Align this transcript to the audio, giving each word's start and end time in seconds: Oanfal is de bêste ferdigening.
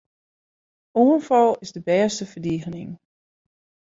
Oanfal 1.01 1.55
is 1.63 1.71
de 1.75 1.81
bêste 1.87 2.25
ferdigening. 2.31 2.91